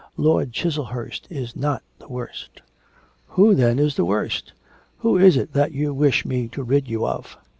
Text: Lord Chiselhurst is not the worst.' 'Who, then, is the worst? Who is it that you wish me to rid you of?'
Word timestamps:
Lord 0.17 0.51
Chiselhurst 0.51 1.27
is 1.29 1.55
not 1.55 1.83
the 1.99 2.07
worst.' 2.07 2.63
'Who, 3.27 3.53
then, 3.53 3.77
is 3.77 3.95
the 3.97 4.03
worst? 4.03 4.51
Who 4.97 5.15
is 5.15 5.37
it 5.37 5.53
that 5.53 5.73
you 5.73 5.93
wish 5.93 6.25
me 6.25 6.47
to 6.53 6.63
rid 6.63 6.87
you 6.87 7.05
of?' 7.05 7.37